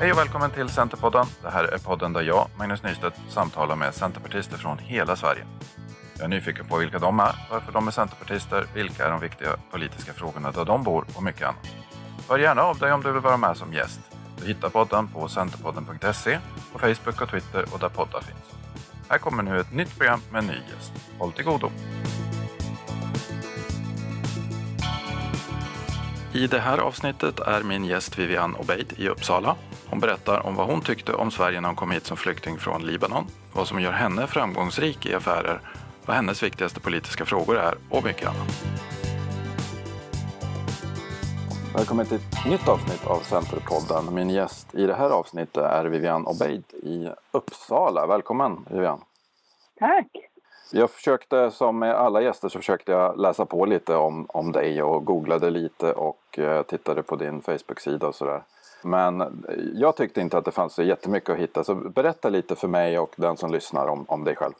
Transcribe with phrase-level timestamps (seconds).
[0.00, 1.26] Hej och välkommen till Centerpodden.
[1.42, 5.46] Det här är podden där jag, Magnus Nystedt, samtalar med centerpartister från hela Sverige.
[6.16, 9.48] Jag är nyfiken på vilka de är, varför de är centerpartister, vilka är de viktiga
[9.70, 11.66] politiska frågorna där de bor och mycket annat.
[12.28, 14.00] Hör gärna av dig om du vill vara med som gäst.
[14.40, 16.38] Du hittar podden på centerpodden.se,
[16.72, 18.44] på Facebook och Twitter och där poddar finns.
[19.08, 20.92] Här kommer nu ett nytt program med en ny gäst.
[21.18, 21.70] Håll till godo!
[26.32, 29.56] I det här avsnittet är min gäst Vivian Obeid i Uppsala.
[29.90, 32.82] Hon berättar om vad hon tyckte om Sverige när hon kom hit som flykting från
[32.82, 35.60] Libanon, vad som gör henne framgångsrik i affärer,
[36.06, 38.64] vad hennes viktigaste politiska frågor är och mycket annat.
[41.74, 44.14] Välkommen till ett nytt avsnitt av Centerpodden.
[44.14, 48.06] Min gäst i det här avsnittet är Vivian Obeid i Uppsala.
[48.06, 49.00] Välkommen Vivian!
[49.78, 50.06] Tack!
[50.72, 54.82] Jag försökte, som med alla gäster, så försökte jag läsa på lite om, om dig
[54.82, 58.42] och googlade lite och eh, tittade på din Facebook-sida och sådär.
[58.84, 62.68] Men jag tyckte inte att det fanns så jättemycket att hitta, så berätta lite för
[62.68, 64.52] mig och den som lyssnar om, om dig själv.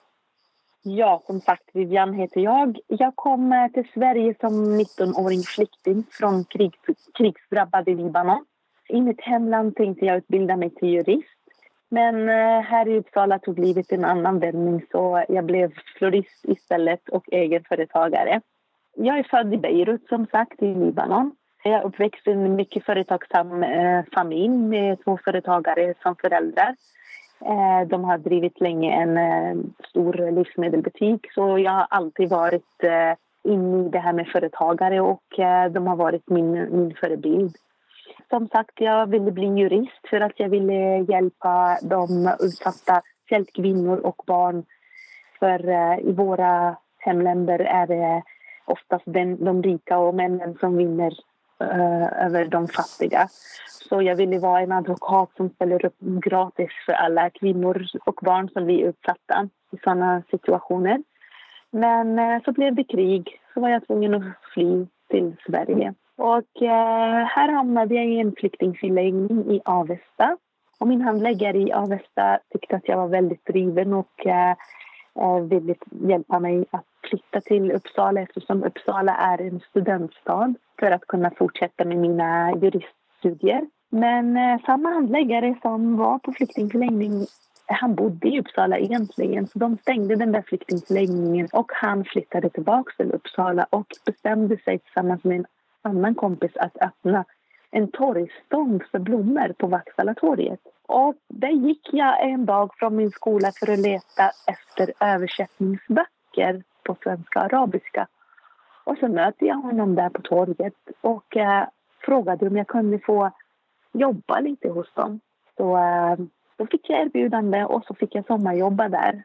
[0.83, 2.79] Ja, som sagt, Vivian heter jag.
[2.87, 6.75] Jag kom eh, till Sverige som 19-åring flykting från krig,
[7.19, 8.45] krigsdrabbade Libanon.
[8.89, 11.29] I mitt hemland tänkte jag utbilda mig till jurist.
[11.89, 17.09] Men eh, här i Uppsala tog livet en annan vändning så jag blev florist istället
[17.09, 18.41] och egenföretagare.
[18.97, 21.33] Jag är född i Beirut som sagt, i Libanon.
[21.63, 26.75] Jag är uppväxt i en mycket företagsam eh, familj med två företagare som föräldrar.
[27.41, 33.53] Eh, de har drivit länge en eh, stor livsmedelsbutik så jag har alltid varit eh,
[33.53, 37.57] inne i det här med företagare och eh, de har varit min, min förebild.
[38.29, 43.99] Som sagt, jag ville bli jurist för att jag ville hjälpa de utsatta, speciellt kvinnor
[43.99, 44.65] och barn.
[45.39, 48.23] För eh, i våra hemländer är det
[48.65, 51.13] oftast den, de rika och männen som vinner
[51.61, 53.29] eh, över de fattiga.
[53.89, 58.49] Så jag ville vara en advokat som ställer upp gratis för alla kvinnor och barn
[58.49, 61.03] som blir utsatta i sådana situationer.
[61.71, 64.23] Men eh, så blev det krig, så var jag tvungen att
[64.55, 65.95] fly till Sverige.
[66.17, 70.37] Och eh, här hamnade jag i en flyktingförläggning i Avesta.
[70.79, 74.57] Och min handläggare i Avesta tyckte att jag var väldigt driven och eh,
[75.21, 81.07] eh, ville hjälpa mig att flytta till Uppsala eftersom Uppsala är en studentstad för att
[81.07, 83.67] kunna fortsätta med mina juriststudier.
[83.91, 87.27] Men eh, samma handläggare som var på flyktingförläggning
[87.69, 92.93] han bodde i Uppsala egentligen, så de stängde den där flyktingförläggningen och han flyttade tillbaka
[92.97, 95.47] till Uppsala och bestämde sig tillsammans med en
[95.83, 97.25] annan kompis att öppna
[97.71, 100.61] en torgstånd för blommor på Vaksalatorget.
[100.87, 106.97] Och där gick jag en dag från min skola för att leta efter översättningsböcker på
[107.03, 108.07] svenska och arabiska.
[108.89, 111.67] Och så mötte jag honom där på torget och eh,
[112.01, 113.31] frågade om jag kunde få
[113.93, 115.21] jobba lite hos dem.
[115.57, 116.17] Så eh,
[116.57, 119.23] då fick jag erbjudande och så fick jag sommarjobba där.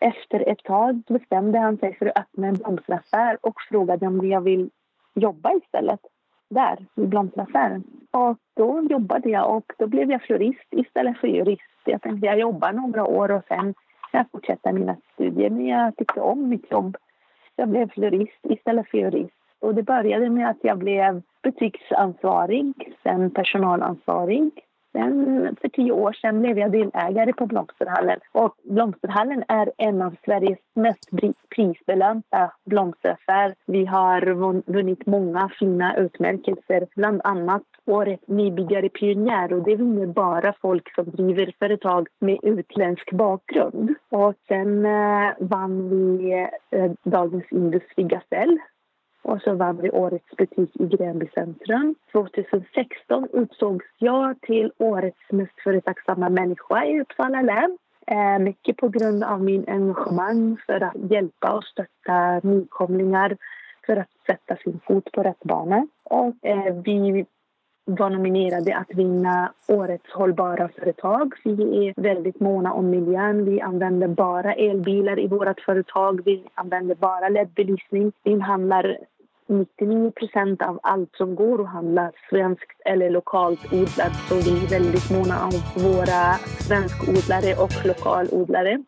[0.00, 4.40] Efter ett tag bestämde han sig för att öppna en blomsteraffär och frågade om jag
[4.40, 4.70] vill
[5.14, 6.00] jobba istället
[6.50, 7.84] där i blomsteraffären.
[8.10, 11.80] Och då jobbade jag och då blev jag florist istället för jurist.
[11.84, 13.74] Jag tänkte jag jobbar några år och sen
[14.12, 15.50] jag fortsätta mina studier.
[15.50, 16.96] Men jag tyckte om mitt jobb.
[17.56, 19.34] Jag blev florist istället för jurist.
[19.60, 24.50] Och det började med att jag blev butiksansvarig, sen personalansvarig.
[24.92, 28.20] Sen för tio år sedan blev jag delägare på Blomsterhallen.
[28.32, 31.10] Och Blomsterhallen är en av Sveriges mest
[31.56, 33.54] prisbelönta blomsteraffärer.
[33.66, 34.20] Vi har
[34.72, 41.10] vunnit många fina utmärkelser, bland annat Årets nybyggare pionjär och det vinner bara folk som
[41.10, 43.94] driver företag med utländsk bakgrund.
[44.08, 46.32] Och sen eh, vann vi
[46.70, 48.58] eh, Dagens Industri Gasell
[49.22, 51.94] och så vann vi Årets butik i Gränby centrum.
[52.12, 57.78] 2016 utsågs jag till Årets mest företagsamma människa i Uppsala län.
[58.06, 63.36] Eh, mycket på grund av min engagemang för att hjälpa och stötta nykomlingar
[63.86, 65.86] för att sätta sin fot på rätt bana.
[66.02, 67.26] Och eh, vi
[67.84, 71.34] var nominerade att vinna Årets hållbara företag.
[71.44, 73.44] Vi är väldigt måna om miljön.
[73.44, 76.22] Vi använder bara elbilar i vårt företag.
[76.24, 78.12] Vi använder bara LED-belysning.
[78.22, 78.98] Vi handlar
[79.46, 84.14] 99 procent av allt som går att handla svenskt eller lokalt odlat.
[84.28, 86.34] Så vi är väldigt måna om våra
[86.68, 88.84] svenskodlare och lokalodlare.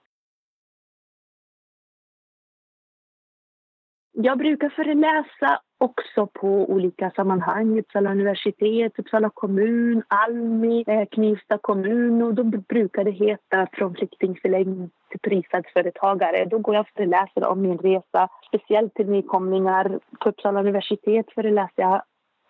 [4.12, 7.78] Jag brukar föreläsa också på olika sammanhang.
[7.78, 12.22] Uppsala universitet, Uppsala kommun, Almi, eh, Knivsta kommun.
[12.22, 16.44] Och då brukar det heta från flyktingförläggning till prisad företagare.
[16.44, 19.98] Då går jag och föreläser om min resa, speciellt till nykomlingar.
[20.20, 22.02] På Uppsala universitet föreläser jag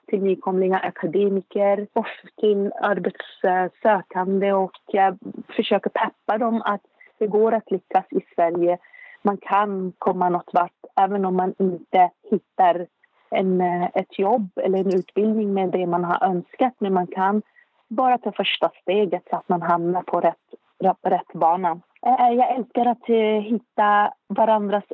[0.06, 2.06] till nykomlingar, akademiker och
[2.40, 5.18] till arbetssökande och jag
[5.56, 6.82] försöker peppa dem att
[7.18, 8.78] det går att lyckas i Sverige.
[9.22, 12.86] Man kan komma något vart även om man inte hittar
[13.34, 16.74] en, eh, ett jobb eller en utbildning med det man har önskat.
[16.78, 17.42] Men man kan
[17.88, 20.54] bara ta första steget så att man hamnar på rätt,
[21.02, 21.80] rätt bana.
[22.06, 24.84] Eh, jag älskar att eh, hitta varandras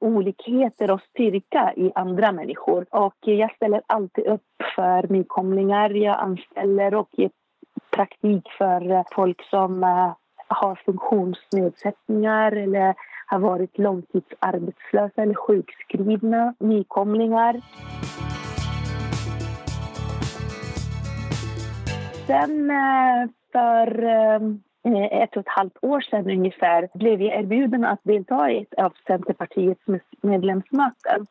[0.00, 2.86] olikheter och styrka i andra människor.
[2.90, 4.42] Och jag ställer alltid upp
[4.74, 5.90] för nykomlingar.
[5.90, 7.30] Jag anställer och ger
[7.90, 9.82] praktik för folk som
[10.48, 12.94] har funktionsnedsättningar eller
[13.30, 17.60] har varit långtidsarbetslösa eller sjukskrivna, nykomlingar.
[22.26, 28.00] Sen eh, för eh, ett och ett halvt år sedan ungefär blev jag erbjuden att
[28.02, 29.82] delta i ett av Centerpartiets
[30.20, 31.26] medlemsmöten.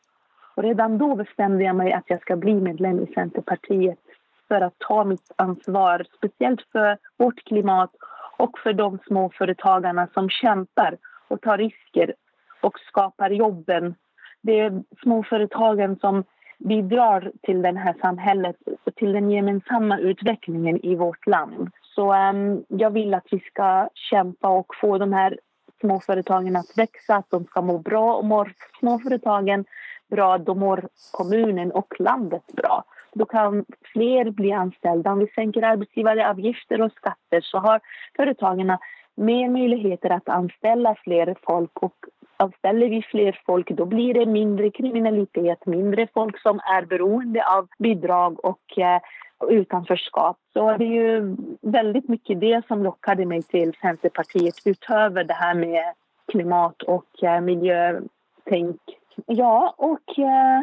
[0.55, 3.99] Och redan då bestämde jag mig att jag ska bli medlem i Centerpartiet
[4.47, 7.91] för att ta mitt ansvar, speciellt för vårt klimat
[8.37, 10.97] och för de småföretagarna som kämpar
[11.27, 12.13] och tar risker
[12.61, 13.95] och skapar jobben.
[14.41, 16.23] Det är småföretagen som
[16.57, 21.69] bidrar till det här samhället och till den gemensamma utvecklingen i vårt land.
[21.81, 25.39] Så um, jag vill att vi ska kämpa och få de här
[25.81, 28.15] småföretagen att växa, att de ska må bra.
[28.15, 29.65] Och mår småföretagen
[30.09, 32.83] bra, då mår kommunen och landet bra.
[33.13, 35.11] Då kan fler bli anställda.
[35.11, 37.79] Om vi sänker arbetsgivaravgifter och skatter så har
[38.15, 38.77] företagen
[39.17, 41.95] mer möjligheter att anställa fler folk och
[42.37, 47.67] anställer vi fler folk då blir det mindre kriminalitet, mindre folk som är beroende av
[47.79, 49.01] bidrag och eh,
[49.49, 50.37] utanförskap.
[50.53, 55.53] Så det är ju väldigt mycket det som lockade mig till Centerpartiet utöver det här
[55.53, 55.83] med
[56.31, 58.81] klimat och eh, miljötänk.
[59.25, 60.19] Ja, och...
[60.19, 60.61] Eh,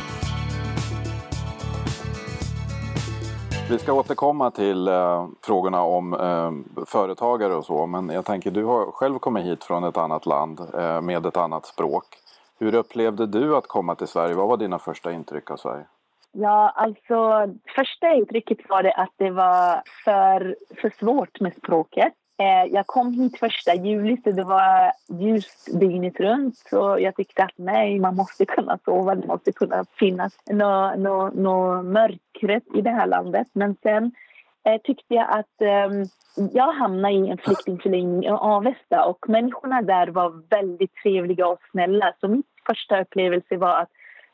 [3.71, 8.65] Vi ska återkomma till eh, frågorna om eh, företagare och så, men jag tänker du
[8.65, 12.05] har själv kommit hit från ett annat land eh, med ett annat språk.
[12.59, 14.35] Hur upplevde du att komma till Sverige?
[14.35, 15.85] Vad var dina första intryck av Sverige?
[16.33, 17.47] Ja, alltså
[17.77, 22.13] första intrycket var det att det var för, för svårt med språket.
[22.41, 26.57] Eh, jag kom hit första juli så det var ljust dygnet runt.
[26.57, 29.15] Så jag tyckte att nej, man måste kunna sova.
[29.15, 33.47] Det måste kunna finnas något nå, nå mörkret i det här landet.
[33.53, 34.13] Men sen
[34.65, 35.91] eh, tyckte jag att eh,
[36.53, 42.13] jag hamnade i en flyktingförläggning i Avesta och människorna där var väldigt trevliga och snälla.
[42.21, 43.91] Så min första upplevelse var att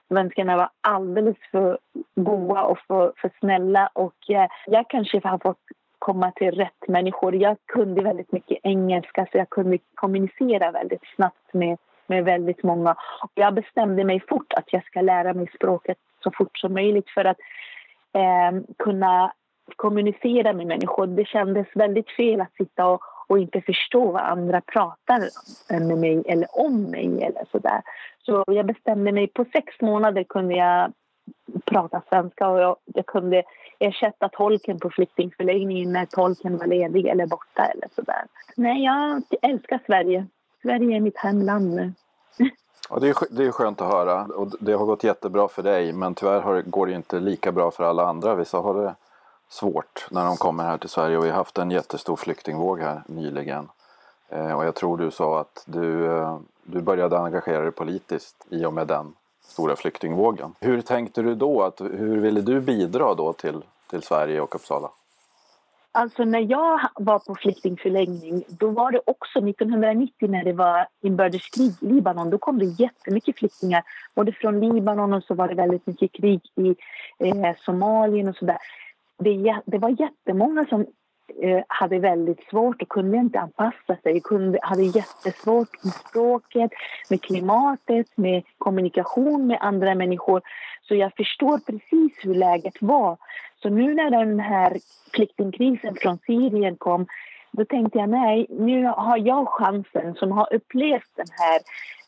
[0.08, 1.78] svenskarna var alldeles för
[2.14, 3.90] goa och för, för snälla.
[3.92, 5.62] Och eh, jag kanske har fått
[5.98, 7.34] komma till rätt människor.
[7.34, 12.96] Jag kunde väldigt mycket engelska så jag kunde kommunicera väldigt snabbt med, med väldigt många.
[13.34, 17.24] Jag bestämde mig fort att jag ska lära mig språket så fort som möjligt för
[17.24, 17.38] att
[18.12, 19.32] eh, kunna
[19.76, 21.06] kommunicera med människor.
[21.06, 25.20] Det kändes väldigt fel att sitta och, och inte förstå vad andra pratar
[25.86, 27.82] med mig eller om mig eller sådär.
[28.22, 30.92] Så jag bestämde mig, på sex månader kunde jag
[31.64, 33.42] prata svenska och jag, jag kunde
[33.78, 38.24] ersätta tolken på flyktingförläggningen när tolken var ledig eller borta eller sådär.
[38.56, 40.26] Nej, jag älskar Sverige.
[40.62, 41.92] Sverige är mitt hemland nu.
[42.90, 45.92] Ja, det, är, det är skönt att höra och det har gått jättebra för dig
[45.92, 48.34] men tyvärr har, går det inte lika bra för alla andra.
[48.34, 48.94] Vissa har det
[49.48, 53.02] svårt när de kommer här till Sverige och vi har haft en jättestor flyktingvåg här
[53.06, 53.68] nyligen.
[54.28, 58.64] Eh, och jag tror du sa att du, eh, du började engagera dig politiskt i
[58.64, 59.14] och med den
[59.46, 60.54] stora flyktingvågen.
[60.60, 61.62] Hur tänkte du då?
[61.62, 64.90] Att, hur ville du bidra då till, till Sverige och Uppsala?
[65.92, 71.72] Alltså när jag var på flyktingförläggning, då var det också 1990 när det var inbördeskrig
[71.80, 72.30] i Libanon.
[72.30, 73.82] Då kom det jättemycket flyktingar,
[74.14, 76.76] både från Libanon och så var det väldigt mycket krig i
[77.18, 78.58] eh, Somalien och sådär.
[79.18, 80.86] Det, det var jättemånga som
[81.42, 84.20] Eh, hade väldigt svårt och kunde inte anpassa sig.
[84.20, 86.70] Kunde, hade jättesvårt med språket,
[87.10, 90.42] med klimatet, med kommunikation med andra människor.
[90.88, 93.16] Så jag förstår precis hur läget var.
[93.62, 94.76] Så nu när den här
[95.12, 97.06] flyktingkrisen från Syrien kom
[97.56, 101.60] då tänkte jag nej, nu har jag chansen som har upplevt den här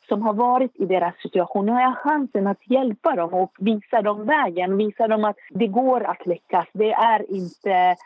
[0.08, 1.66] som har varit i deras situation.
[1.66, 5.66] Nu har jag chansen att hjälpa dem och visa dem vägen, visa dem att det
[5.66, 6.66] går att lyckas.
[6.72, 7.96] Det är inte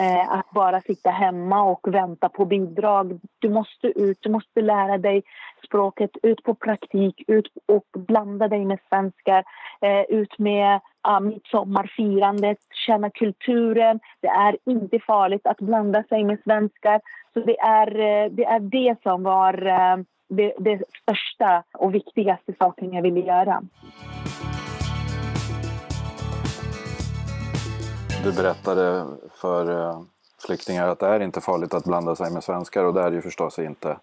[0.00, 3.20] Eh, att bara sitta hemma och vänta på bidrag.
[3.38, 5.22] Du måste ut, du måste lära dig
[5.66, 9.44] språket, ut på praktik, ut och blanda dig med svenskar,
[9.80, 14.00] eh, ut med ah, midsommarfirandet, känna kulturen.
[14.20, 17.00] Det är inte farligt att blanda sig med svenskar.
[17.34, 19.96] Så det är eh, det, är det som var eh,
[20.28, 23.62] det, det största och viktigaste saken jag ville göra.
[28.24, 29.04] Du berättade
[29.46, 30.00] för eh,
[30.46, 33.16] flyktingar att det är inte farligt att blanda sig med svenskar och det är det
[33.16, 33.96] ju förstås inte.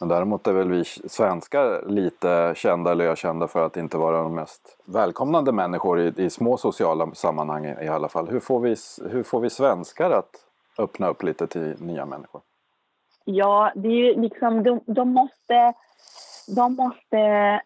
[0.00, 4.34] Men däremot är väl vi svenskar lite kända eller ökända för att inte vara de
[4.34, 8.28] mest välkomnande människor i, i små sociala sammanhang i, alla fall.
[8.28, 8.76] Hur får, vi,
[9.10, 10.30] hur får vi svenskar att
[10.78, 12.40] öppna upp lite till nya människor?
[13.24, 15.72] Ja, det är ju liksom, de, de måste,
[16.56, 17.18] de måste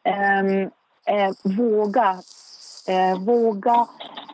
[0.03, 0.47] eh,
[1.07, 2.17] eh, våga,
[2.89, 3.87] eh, våga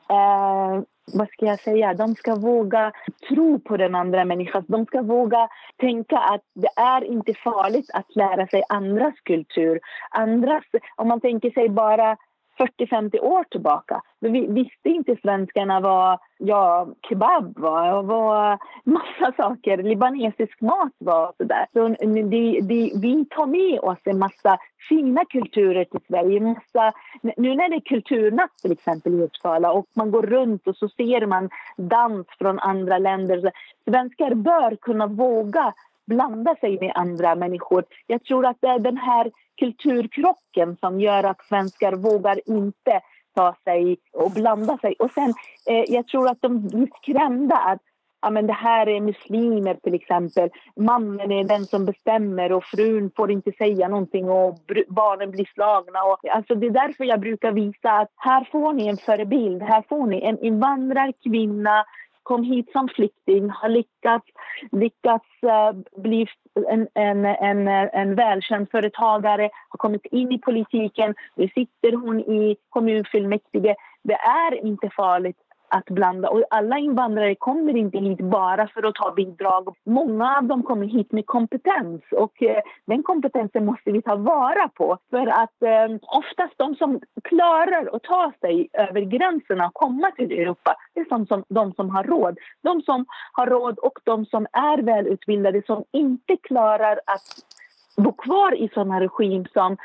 [0.09, 0.83] eh,
[1.15, 2.93] vad ska jag säga, de ska våga
[3.29, 4.65] tro på den andra människan.
[4.69, 9.81] De ska våga tänka att det är inte farligt att lära sig andras kultur.
[10.11, 10.65] Andras,
[10.97, 12.17] om man tänker sig bara
[12.59, 14.03] 40-50 år tillbaka.
[14.21, 21.29] Vi visste inte svenskarna vad ja, kebab var och vad massa saker, libanesisk mat var
[21.29, 21.67] och sådär.
[21.73, 26.41] Så det, det, vi tar med oss en massa fina kulturer till Sverige.
[26.41, 30.77] Massa, nu när det är kulturnatt till exempel i Uppsala och man går runt och
[30.77, 33.41] så ser man dans från andra länder.
[33.41, 33.51] Så
[33.91, 35.75] svenskar bör kunna våga
[36.07, 37.85] blanda sig med andra människor.
[38.07, 43.01] Jag tror att det är den här kulturkrocken som gör att svenskar vågar inte
[43.35, 44.95] ta sig och blanda sig.
[44.99, 45.35] Och sen,
[45.71, 47.83] eh, jag tror att de blir skrämda att
[48.21, 50.51] ja, men det här är muslimer till exempel.
[50.77, 56.03] Mannen är den som bestämmer och frun får inte säga någonting och barnen blir slagna.
[56.03, 59.63] Och, alltså det är därför jag brukar visa att här får ni en förebild.
[59.63, 61.85] Här får ni en invandrarkvinna
[62.29, 64.27] kom hit som flykting, har lyckats,
[64.73, 66.27] lyckats eh, bli
[66.69, 71.15] en, en, en, en välkänd företagare, har kommit in i politiken.
[71.37, 73.75] Nu sitter hon i kommunfullmäktige.
[74.03, 76.29] Det är inte farligt att blanda.
[76.29, 79.77] Och alla invandrare kommer inte hit bara för att ta bidrag.
[79.85, 84.69] Många av dem kommer hit med kompetens och eh, den kompetensen måste vi ta vara
[84.69, 84.99] på.
[85.11, 90.33] För att eh, oftast de som klarar att ta sig över gränserna och komma till
[90.33, 92.39] Europa, det är som, som, de som har råd.
[92.63, 97.58] De som har råd och de som är välutbildade som inte klarar att
[97.99, 99.77] bo kvar i såna regim som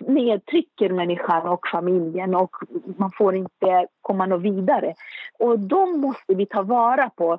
[0.00, 2.50] nedtrycker människan och familjen och
[2.96, 4.94] man får inte komma något vidare.
[5.38, 7.38] Och de måste vi ta vara på.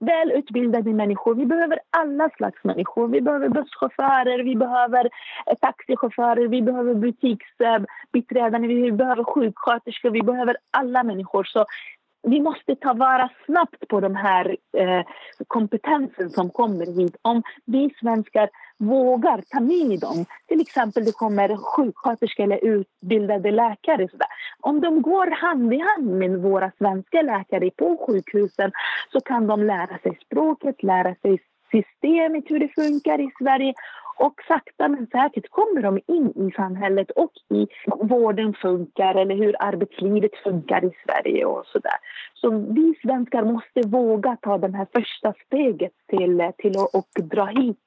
[0.00, 1.34] Välutbildade människor.
[1.34, 3.08] Vi behöver alla slags människor.
[3.08, 5.04] Vi behöver busschaufförer, vi behöver
[5.46, 11.44] eh, taxichaufförer, vi behöver butiksbiträden, vi behöver sjuksköterskor, vi behöver alla människor.
[11.44, 11.64] Så
[12.22, 15.06] vi måste ta vara snabbt på den här eh,
[15.46, 17.16] kompetensen som kommer hit.
[17.22, 18.48] Om vi svenskar
[18.82, 24.08] vågar ta med dem, till exempel det kommer sjuksköterskor eller utbildade läkare.
[24.08, 24.16] Så
[24.60, 28.72] Om de går hand i hand med våra svenska läkare på sjukhusen
[29.12, 31.38] så kan de lära sig språket, lära sig
[31.70, 33.74] systemet, hur det funkar i Sverige
[34.22, 39.56] och sakta men säkert kommer de in i samhället och i vården funkar eller hur
[39.58, 41.98] arbetslivet funkar i Sverige och så där.
[42.34, 47.44] Så vi svenskar måste våga ta det här första steget till, till att och dra
[47.44, 47.78] hit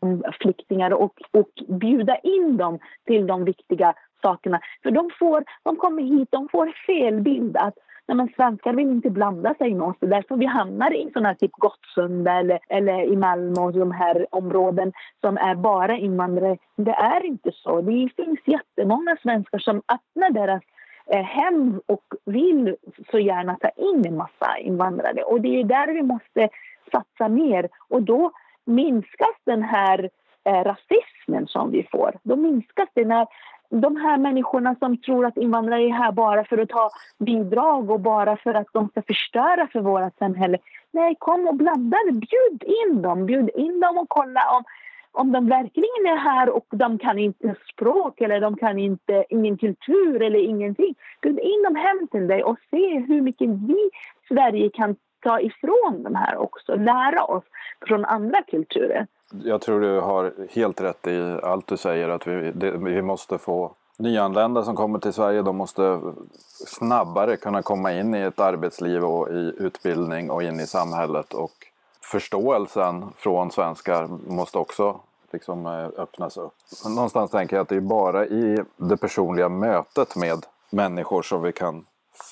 [0.41, 4.59] flyktingar och, och bjuda in dem till de viktiga sakerna.
[4.83, 7.77] För de, får, de kommer hit, de får fel bild att
[8.07, 9.95] nej men svenskar vill inte blanda sig med oss.
[9.99, 13.73] Det är därför vi hamnar i sådana här typ Gottsunda eller, eller i Malmö och
[13.73, 16.57] de här områden som är bara invandrare.
[16.75, 17.81] Det är inte så.
[17.81, 20.63] Det finns jättemånga svenskar som öppnar deras
[21.07, 22.75] eh, hem och vill
[23.11, 25.23] så gärna ta in en massa invandrare.
[25.23, 26.49] Och det är där vi måste
[26.91, 27.69] satsa mer.
[27.89, 28.31] Och då
[28.65, 30.09] minskas den här
[30.43, 32.17] eh, rasismen som vi får.
[32.23, 33.27] Då minskas det när
[33.69, 37.99] de här människorna som tror att invandrare är här bara för att ta bidrag och
[37.99, 40.57] bara för att de ska förstöra för vårt samhälle.
[40.91, 43.25] Nej, kom och blanda Bjud in dem.
[43.25, 44.63] Bjud in dem och kolla om,
[45.11, 49.57] om de verkligen är här och de kan inte språk eller de kan inte ingen
[49.57, 50.95] kultur eller ingenting.
[51.21, 53.89] Bjud in dem hem till dig och se hur mycket vi
[54.27, 56.75] Sverige kan ta ifrån de här också.
[56.75, 57.43] Lära oss
[57.87, 59.07] från andra kulturer.
[59.31, 63.37] Jag tror du har helt rätt i allt du säger att vi, det, vi måste
[63.37, 66.01] få nyanlända som kommer till Sverige de måste
[66.67, 71.33] snabbare kunna komma in i ett arbetsliv och i utbildning och in i samhället.
[71.33, 71.51] Och
[72.01, 74.99] förståelsen från svenskar måste också
[75.31, 76.53] liksom eh, öppnas upp.
[76.85, 81.51] Någonstans tänker jag att det är bara i det personliga mötet med människor som vi
[81.51, 81.85] kan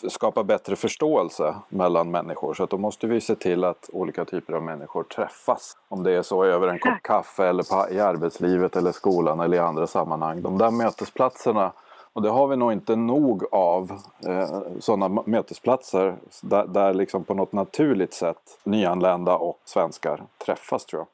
[0.10, 2.54] skapa bättre förståelse mellan människor.
[2.54, 5.78] Så att då måste vi se till att olika typer av människor träffas.
[5.90, 9.58] Om det är så över en kopp kaffe eller på, i arbetslivet eller skolan eller
[9.58, 10.42] i andra sammanhang.
[10.42, 11.72] De där mötesplatserna
[12.14, 13.92] och det har vi nog inte nog av
[14.28, 21.00] eh, sådana mötesplatser där, där liksom på något naturligt sätt nyanlända och svenskar träffas tror
[21.00, 21.08] jag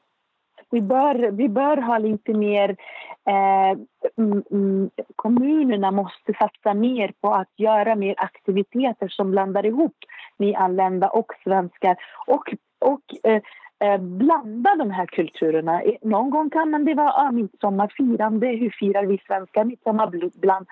[0.70, 2.76] vi bör, vi bör ha lite mer
[3.28, 3.78] Eh,
[4.16, 9.96] mm, mm, kommunerna måste satsa mer på att göra mer aktiviteter som blandar ihop
[10.38, 11.96] nyanlända och svenskar
[12.26, 13.42] och, och eh,
[13.84, 15.82] eh blanda de här kulturerna.
[15.82, 18.46] Eh, någon gång kan man det vara ah, midsommarfirande.
[18.46, 20.30] Hur firar vi svenskar midsommar?
[20.40, 20.66] Bland,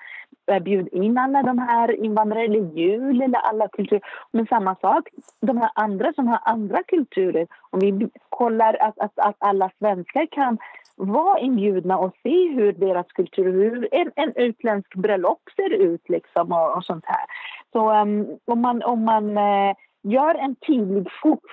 [0.51, 4.01] eh, bjud in alla de här invandrare eller jul eller alla kulturer.
[4.31, 5.07] Men samma sak,
[5.41, 7.47] de här andra som har andra kulturer.
[7.69, 10.57] Om vi kollar att, att, att alla svenskar kan
[10.99, 16.51] vara inbjudna och se hur deras kultur, hur en, en utländsk bröllop ser ut liksom
[16.51, 17.25] och, och sånt här.
[17.71, 21.07] Så um, om man, om man uh, gör en tydlig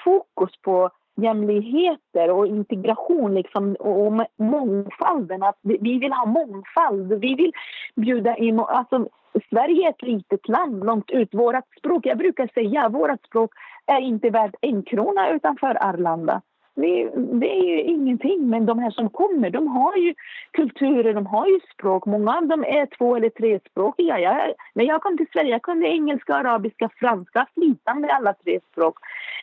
[0.04, 5.42] fokus på jämlikheter och integration liksom, och, och mångfalden.
[5.42, 7.12] Att vi, vi, vill ha mångfald.
[7.12, 7.52] Vi vill
[7.96, 8.60] bjuda in...
[8.60, 9.08] Alltså,
[9.50, 11.34] Sverige är ett litet land långt ut.
[11.34, 13.50] Vårt språk, jag brukar säga vårt språk
[13.86, 16.42] är inte värt en krona utanför Arlanda
[16.76, 18.50] det, det, är ju ingenting.
[18.50, 20.14] Men de här som kommer, de har ju
[20.50, 22.06] kulturer, de har ju språk.
[22.06, 24.20] Många av dem är två eller trespråkiga.
[24.20, 28.98] Jag, när jag kom till Sverige jag kunde engelska, arabiska, franska flytande alla tre språk.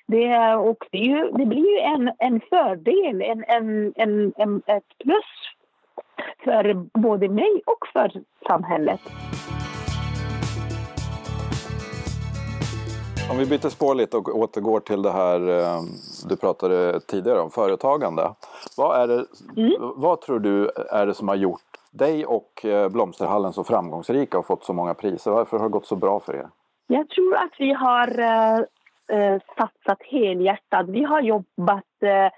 [0.05, 4.97] Det, och det, ju, det blir ju en, en fördel, en, en, en, en, ett
[5.03, 5.53] plus
[6.43, 8.11] för både mig och för
[8.47, 9.01] samhället.
[13.33, 15.81] Om vi byter spår lite och återgår till det här eh,
[16.29, 18.29] du pratade tidigare om, företagande.
[18.77, 19.25] Vad, är det,
[19.57, 19.73] mm.
[19.79, 21.61] vad tror du är det som har gjort
[21.91, 25.31] dig och eh, Blomsterhallen så framgångsrika och fått så många priser?
[25.31, 26.47] Varför har det gått så bra för er?
[26.87, 30.89] Jag tror att vi har eh, satsat helhjärtat.
[30.89, 32.31] Vi har jobbat eh,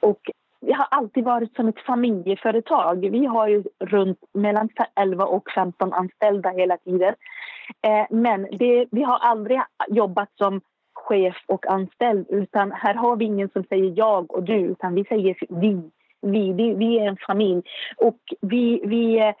[0.00, 0.20] och
[0.60, 3.10] vi har alltid varit som ett familjeföretag.
[3.10, 7.14] Vi har ju runt mellan 11 och 15 anställda hela tiden.
[7.82, 10.60] Eh, men det, vi har aldrig jobbat som
[10.94, 15.04] chef och anställd utan här har vi ingen som säger jag och du utan vi
[15.04, 15.90] säger vi.
[16.26, 17.62] Vi, vi, vi är en familj
[17.96, 19.34] och vi, vi eh,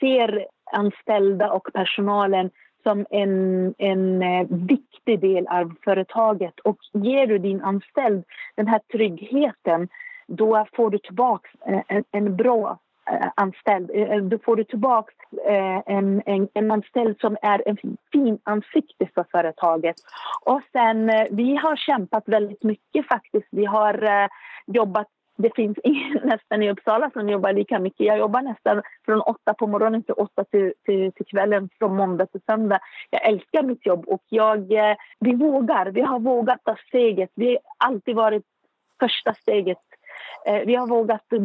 [0.00, 2.50] ser anställda och personalen
[2.82, 6.60] som en, en eh, viktig del av företaget.
[6.60, 8.24] Och ger du din anställd
[8.56, 9.88] den här tryggheten
[10.28, 11.48] då får du tillbaka
[11.88, 12.78] en, en bra
[13.12, 13.90] Eh, anställd.
[13.94, 15.12] Eh, då får du tillbaka
[15.46, 17.76] eh, en, en, en anställd som är en
[18.12, 19.96] fin ansikte för företaget.
[20.40, 23.46] Och sen, vi har kämpat väldigt mycket faktiskt.
[23.50, 24.28] Vi har
[24.66, 28.06] jobbat det finns ingen nästan i Uppsala som jobbar lika mycket.
[28.06, 32.26] Jag jobbar nästan från åtta på morgonen till åtta till, till, till kvällen från måndag
[32.26, 32.78] till söndag.
[33.10, 34.72] Jag älskar mitt jobb och jag,
[35.20, 35.86] vi vågar.
[35.86, 37.30] Vi har vågat ta steget.
[37.34, 38.44] Vi har alltid varit
[39.00, 39.78] första steget
[40.46, 41.44] Eh, vi har vågat eh,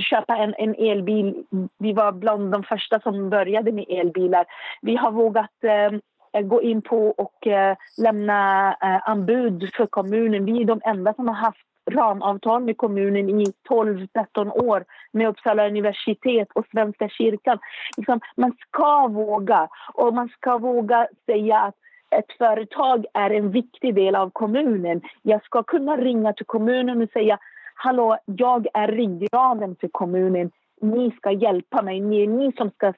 [0.00, 1.44] köpa en, en, elbil.
[1.78, 4.46] Vi var bland de första som började med elbilar.
[4.82, 8.72] Vi har vågat eh, gå in på och eh, lämna
[9.04, 10.44] anbud för kommunen.
[10.44, 15.66] Vi är de enda som har haft ramavtal med kommunen i 12-13 år med Uppsala
[15.66, 17.58] universitet och Svenska kyrkan.
[17.96, 21.74] Liksom, man ska våga, och man ska våga säga att
[22.10, 25.00] ett företag är en viktig del av kommunen.
[25.22, 27.38] Jag ska kunna ringa till kommunen och säga
[27.76, 30.50] hallå, jag är ryggraden för kommunen.
[30.80, 32.00] Ni ska hjälpa mig.
[32.00, 32.92] Ni är ni som ska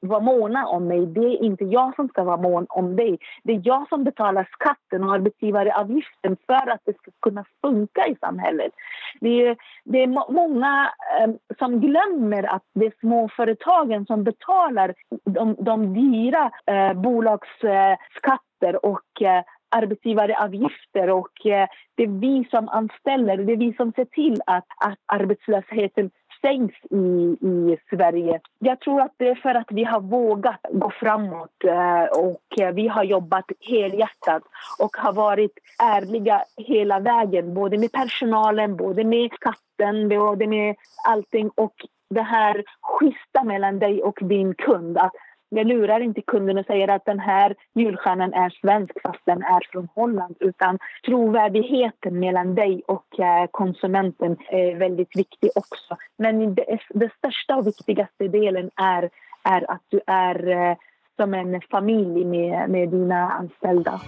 [0.00, 1.06] vara måna om mig.
[1.06, 3.18] Det är inte jag som ska vara mån om dig.
[3.42, 8.16] Det är jag som betalar skatten och arbetsgivaravgiften för att det ska kunna funka i
[8.20, 8.72] samhället.
[9.20, 14.94] Det är, det är många eh, som glömmer att det är småföretagen som betalar
[15.24, 19.42] de, de dyra eh, bolagsskatter och eh,
[19.74, 24.66] arbetsgivaravgifter och eh, det är vi som anställer, det är vi som ser till att,
[24.78, 26.10] att arbetslösheten
[26.42, 28.40] sänks i, i Sverige.
[28.58, 32.74] Jag tror att det är för att vi har vågat gå framåt eh, och eh,
[32.74, 34.42] vi har jobbat helhjärtat
[34.78, 40.76] och har varit ärliga hela vägen, både med personalen, både med skatten, både med
[41.08, 41.74] allting och
[42.10, 44.98] det här schyssta mellan dig och din kund.
[44.98, 45.12] Att
[45.56, 49.72] jag lurar inte kunden och säger att den här julstjärnan är svensk fast den är
[49.72, 50.36] från Holland.
[50.40, 55.96] Utan trovärdigheten mellan dig och eh, konsumenten är väldigt viktig också.
[56.18, 59.10] Men det, det största och viktigaste delen är,
[59.44, 60.76] är att du är eh,
[61.16, 64.00] som en familj med, med dina anställda.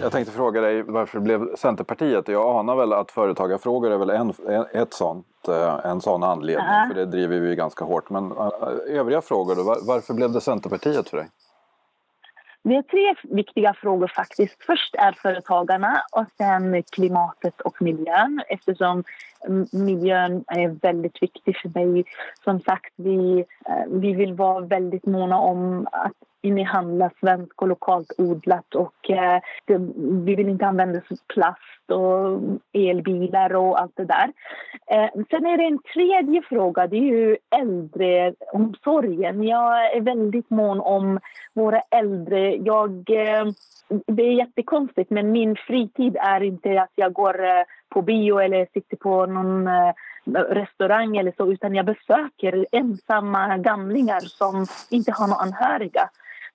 [0.00, 2.28] Jag tänkte fråga dig varför det blev Centerpartiet?
[2.28, 4.32] Jag anar väl att företagarfrågor är väl en,
[4.72, 6.84] ett sånt, eh, en sån anledning, ja.
[6.88, 8.10] för det driver vi ganska hårt.
[8.10, 9.62] Men eh, övriga frågor då?
[9.62, 11.28] Varför blev det Centerpartiet för dig?
[12.62, 14.56] Det är tre viktiga frågor faktiskt.
[14.66, 19.04] Först är företagarna och sen klimatet och miljön eftersom
[19.72, 22.04] miljön är väldigt viktig för mig.
[22.44, 28.12] Som sagt, vi, eh, vi vill vara väldigt måna om att innehandla svenskt och lokalt
[28.18, 31.00] odlat och eh, det, vi vill inte använda
[31.34, 32.40] plast och
[32.72, 34.32] elbilar och allt det där.
[34.86, 39.42] Eh, sen är det en tredje fråga, det är ju äldreomsorgen.
[39.42, 41.20] Jag är väldigt mån om
[41.54, 42.56] våra äldre.
[42.56, 43.44] Jag, eh,
[44.06, 48.66] det är jättekonstigt men min fritid är inte att jag går eh, på bio eller
[48.72, 49.92] sitter på någon eh,
[50.34, 56.08] restaurang eller så utan jag besöker ensamma gamlingar som inte har några anhöriga.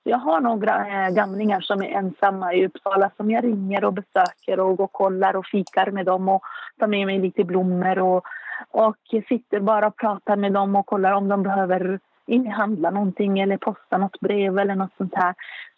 [0.04, 4.60] Jag har några eh, gamlingar som är ensamma i Uppsala som jag ringer och besöker
[4.60, 6.44] och går och kollar och fikar med dem och
[6.80, 8.26] tar med mig lite blommor och,
[8.72, 8.96] och
[9.28, 13.98] sitter bara och pratar med dem och kollar om de behöver inhandla någonting eller posta
[13.98, 15.36] något brev eller något sånt här.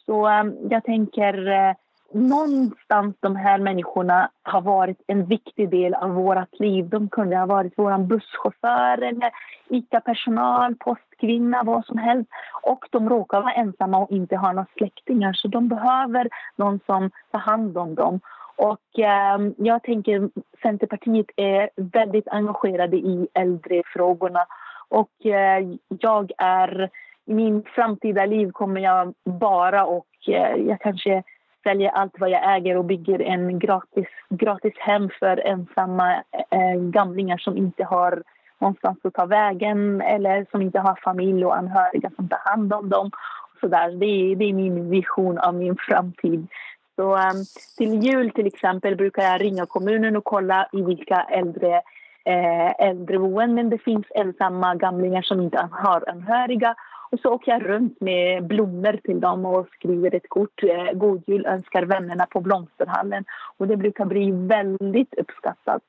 [0.07, 1.73] Så ehm, jag tänker eh,
[2.11, 6.89] någonstans de här människorna har varit en viktig del av vårt liv.
[6.89, 9.31] De kunde ha varit vår busschaufför eller
[9.69, 12.29] ICA-personal, postkvinna, vad som helst.
[12.63, 17.11] Och de råkar vara ensamma och inte ha några släktingar så de behöver någon som
[17.31, 18.19] tar hand om dem.
[18.55, 20.29] Och eh, jag tänker
[20.61, 24.45] Centerpartiet är väldigt engagerade i äldrefrågorna
[24.89, 26.89] och eh, jag är
[27.27, 31.23] i min framtida liv kommer jag bara och eh, jag kanske
[31.63, 36.13] säljer allt vad jag äger och bygger en gratis, gratis hem för ensamma
[36.49, 38.23] eh, gamlingar som inte har
[38.59, 42.89] någonstans att ta vägen eller som inte har familj och anhöriga som tar hand om
[42.89, 43.11] dem.
[43.59, 43.91] Så där.
[43.91, 46.47] Det, är, det är min vision av min framtid.
[46.95, 47.45] Så um,
[47.77, 51.81] till jul till exempel brukar jag ringa kommunen och kolla i vilka äldre
[52.25, 56.75] eh, äldreboenden det finns ensamma gamlingar som inte har anhöriga
[57.09, 60.63] och så åker jag runt med blommor till dem och skriver ett kort.
[60.63, 63.25] Eh, God jul önskar vännerna på Blomsterhallen.
[63.57, 65.81] Och det brukar bli väldigt uppskattat.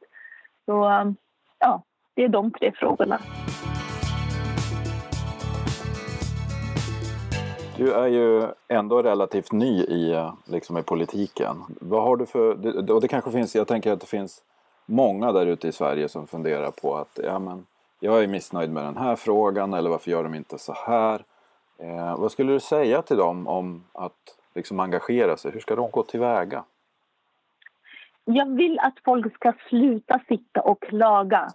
[0.67, 1.11] Så eh,
[1.59, 1.83] ja,
[2.15, 3.19] det är de tre frågorna.
[7.77, 11.57] Du är ju ändå relativt ny i, eh, liksom i politiken.
[11.81, 14.43] Vad har du för, och det kanske finns, jag tänker att det finns
[14.87, 17.67] många där ute i Sverige som funderar på att ja, men,
[18.01, 21.25] jag är missnöjd med den här frågan eller varför gör de inte så här?
[21.79, 25.53] Eh, vad skulle du säga till dem om att liksom engagera sig?
[25.53, 26.65] Hur ska de gå tillväga?
[28.25, 31.49] Jag vill att folk ska sluta sitta och klaga.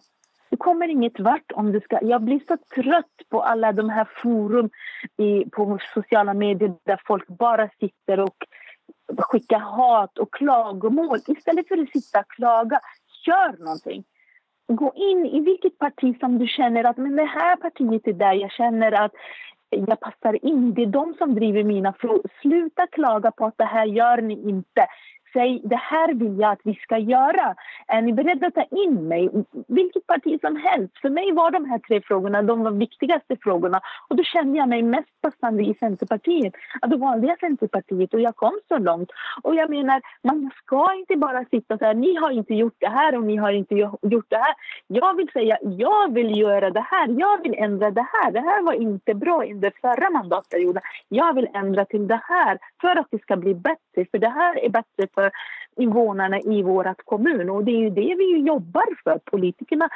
[0.50, 2.00] Du kommer inget vart om du ska...
[2.02, 4.70] Jag blir så trött på alla de här forum
[5.18, 8.36] i, på sociala medier där folk bara sitter och
[9.18, 11.20] skickar hat och klagomål.
[11.28, 12.80] Istället för att sitta och klaga,
[13.26, 14.04] gör någonting
[14.68, 18.34] gå in i vilket parti som du känner att men det här partiet är där
[18.34, 19.12] jag känner att
[19.70, 20.74] jag passar in.
[20.74, 22.30] Det är de som driver mina frågor.
[22.42, 24.88] Sluta klaga på att det här gör ni inte.
[25.34, 27.56] Säg det här vill jag att vi ska göra.
[27.88, 29.30] Är ni beredda att ta in mig?
[29.68, 30.98] Vilket parti som helst.
[31.02, 33.82] För mig var de här tre frågorna de viktigaste frågorna.
[34.08, 36.54] Och då kände jag mig mest passande i Centerpartiet.
[36.82, 39.10] Att då valde jag Centerpartiet och jag kom så långt.
[39.44, 42.90] Och jag menar, man ska inte bara sitta så här, ni har inte gjort det
[42.90, 44.56] här och ni har inte gjort det här.
[44.88, 47.08] Jag vill säga, jag vill göra det här.
[47.20, 48.32] Jag vill ändra det här.
[48.32, 50.82] Det här var inte bra under förra mandatperioden.
[51.10, 54.06] Jag vill ändra till det här för att det ska bli bättre.
[54.12, 55.23] För det här är bättre för
[55.76, 57.50] invånarna i vår kommun.
[57.50, 59.20] Och det är ju det vi jobbar för.
[59.26, 59.90] Politikerna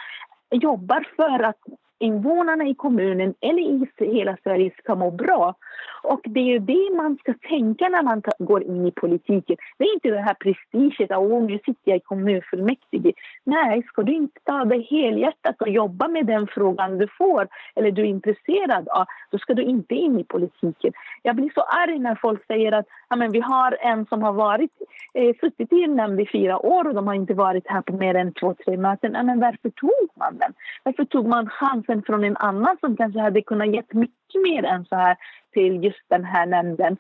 [0.51, 1.59] jobbar för att
[1.99, 5.55] invånarna i kommunen eller i hela Sverige ska må bra.
[6.03, 9.57] Och det är ju det man ska tänka när man går in i politiken.
[9.77, 13.13] Det är inte det här prestiget att nu sitter jag i kommunfullmäktige.
[13.47, 17.91] Nej, ska du inte ta det helhjärtat och jobba med den frågan du får eller
[17.91, 20.93] du är intresserad av, då ska du inte in i politiken.
[21.21, 24.33] Jag blir så arg när folk säger att ja, men vi har en som har
[24.33, 24.71] varit,
[25.13, 27.93] eh, suttit i en nämnd i fyra år och de har inte varit här på
[27.93, 29.13] mer än två, tre möten.
[29.13, 30.53] Ja, men varför tog man den?
[30.83, 34.85] Varför tog man chansen från en annan som kanske hade kunnat ge mycket mer än
[34.85, 35.17] så här
[35.53, 36.97] till just den här nämnden.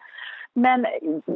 [0.53, 0.85] Men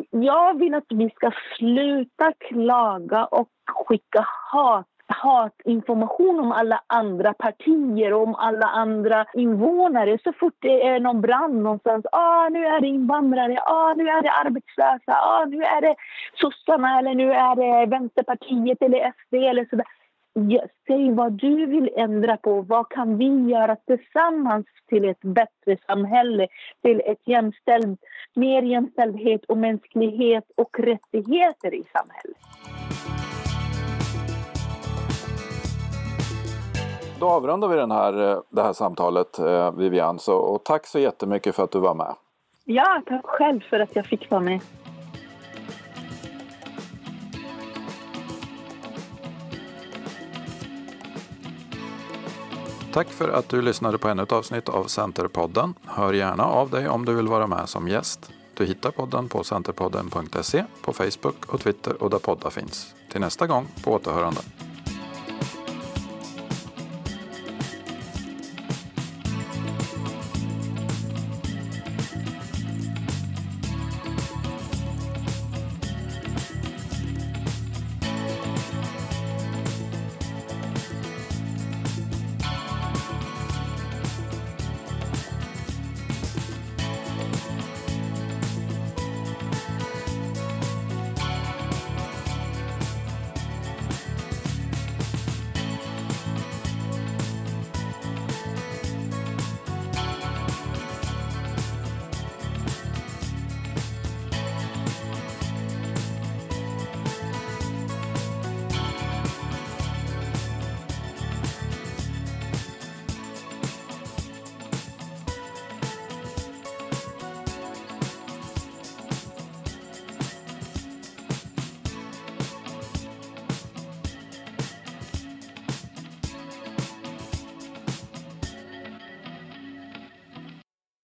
[0.10, 3.50] jag vill att vi ska sluta klaga och
[3.88, 10.18] skicka hat hatinformation om alla andra partier och om alla andra invånare.
[10.24, 14.22] Så fort det är någon brand någonstans, ah, nu är det invandrare, ah, nu är
[14.22, 15.96] det arbetslösa, ah, nu är det
[16.34, 19.86] sossarna eller nu är det Vänsterpartiet eller SD eller sådär.
[20.88, 22.62] Säg vad du vill ändra på.
[22.62, 26.48] Vad kan vi göra tillsammans till ett bättre samhälle?
[26.82, 27.98] Till ett jämställd,
[28.36, 32.38] mer jämställdhet och mänsklighet och rättigheter i samhället.
[37.22, 40.20] Då avrundar vi den här, eh, det här samtalet, eh, Vivian.
[40.20, 42.16] Så, och tack så jättemycket för att du var med.
[42.66, 44.60] Ja, tack själv för att jag fick vara med.
[52.94, 55.74] Tack för att du lyssnade på ännu ett avsnitt av Centerpodden.
[55.86, 58.32] Hör gärna av dig om du vill vara med som gäst.
[58.54, 62.96] Du hittar podden på centerpodden.se, på Facebook och Twitter och där poddar finns.
[63.12, 64.42] Till nästa gång, på återhörande.